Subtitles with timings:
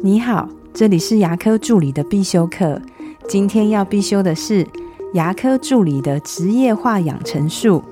[0.00, 2.80] 你好，这里是牙科助理的必修课。
[3.26, 4.66] 今天要必修的是
[5.14, 7.82] 牙科助理的职业化养成术。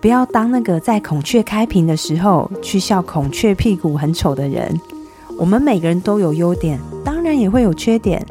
[0.00, 4.80] 不要当那个在孔雀开屏的时候去笑孔雀屁股很丑的人。
[5.36, 8.24] 我们每个人都有优点，当然也会有缺点。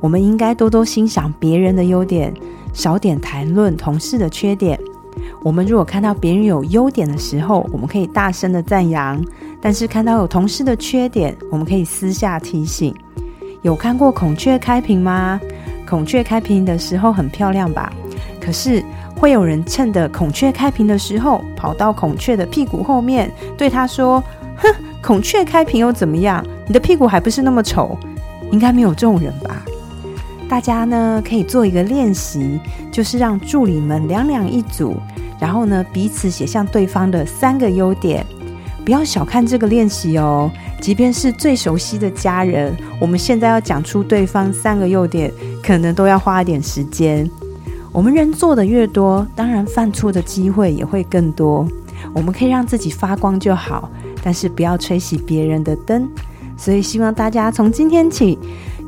[0.00, 2.32] 我们应该多多欣赏别人的优点，
[2.72, 4.78] 少点谈论同事的缺点。
[5.42, 9.20] 我们如果看到别人有优点的时候，我们可以大声的赞扬；
[9.60, 12.94] 但是看到有同事的缺点，我们可以私下提醒。
[13.62, 15.40] 有看过孔雀开屏吗？
[15.86, 17.92] 孔雀开屏的时候很漂亮吧？
[18.40, 18.82] 可是
[19.16, 24.22] 会有人趁着孔雀开屏的时候，跑到孔雀的屁股后面，对他说
[24.58, 26.44] ：“哼，孔雀开屏又怎么样？
[26.66, 27.98] 你的屁股还不是那么丑？”
[28.52, 29.62] 应该没有这种人吧？
[30.48, 32.58] 大家呢可以做一个练习，
[32.90, 34.96] 就是让助理们两两一组。
[35.38, 38.24] 然后呢，彼此写向对方的三个优点，
[38.88, 40.50] 不要小看这个练习哦。
[40.80, 45.30] 即便是最熟悉的家人，我们现在要讲出对方三个优点，
[45.62, 47.30] 可能都要花一点时间。
[47.92, 51.68] 我们人做的越多，当然犯错的机会也会更多。
[52.14, 53.90] 我们可以让自己发光就好，
[54.22, 56.08] 但是不要吹熄别人的灯。
[56.56, 58.38] 所以希望大家从今天起。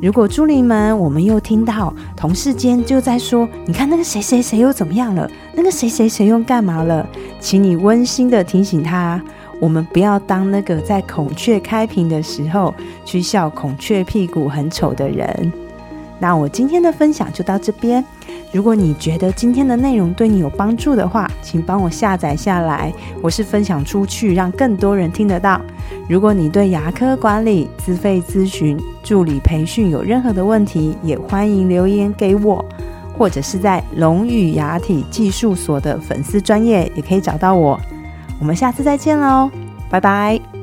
[0.01, 5.31] 如果助理们，我们又听到同事间就在说：“你看那个谁谁谁又怎么样了？
[5.55, 7.07] 那个谁谁谁又干嘛了？”
[7.39, 9.23] 请你温馨的提醒他，
[9.61, 15.53] 我们不要当那个在孔雀开屏的时候去笑孔雀屁股很丑的人。
[16.19, 18.05] 那我今天的分享就到这边。
[18.53, 25.61] 如果你觉得今天的内容对你有帮助的话，请帮我下载下来，我是分享出去，让更多人听得到。
[26.09, 32.63] 如果你对牙科管理、自费咨询、助理培训有任何的问题，也欢迎留言给我，
[33.17, 37.81] 或者是在龙语牙体技术所的粉丝专业也可以找到我。
[38.41, 39.51] 我们下次再见喽，
[39.89, 40.60] 拜拜。